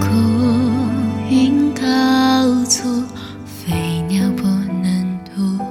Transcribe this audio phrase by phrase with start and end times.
[0.00, 0.06] 孤
[1.28, 1.82] 云高
[2.64, 3.04] 处，
[3.44, 4.44] 飞鸟不
[4.82, 5.64] 能渡。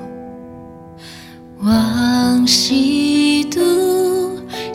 [1.62, 3.60] 往昔度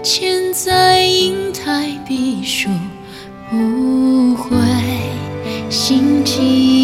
[0.02, 2.68] 千载，银台碧树
[3.50, 4.50] 不悔
[5.70, 6.84] 心迹。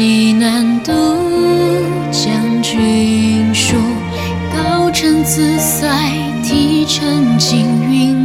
[0.00, 0.92] 西南渡
[2.12, 3.74] 将军书，
[4.52, 5.88] 高城子塞，
[6.40, 8.17] 提城金云。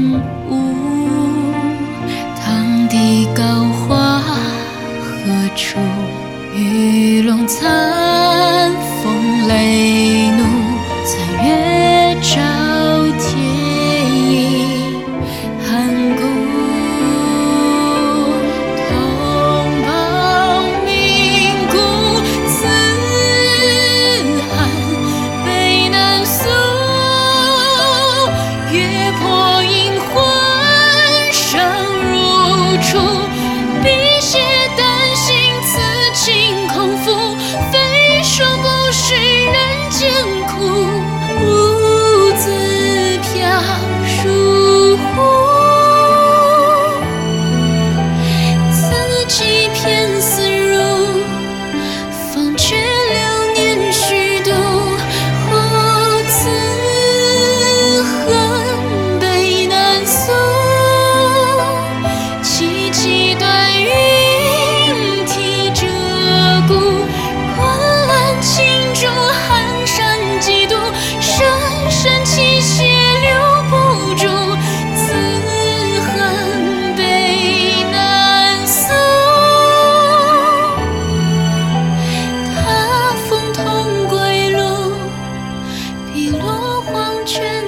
[86.23, 87.62] 一落黄泉